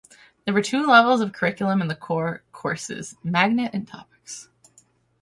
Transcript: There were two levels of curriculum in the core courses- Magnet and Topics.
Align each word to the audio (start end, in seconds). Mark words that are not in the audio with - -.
There 0.45 0.53
were 0.55 0.63
two 0.63 0.87
levels 0.87 1.21
of 1.21 1.31
curriculum 1.31 1.79
in 1.79 1.87
the 1.87 1.93
core 1.95 2.41
courses- 2.53 3.15
Magnet 3.23 3.69
and 3.71 3.87
Topics. 3.87 4.49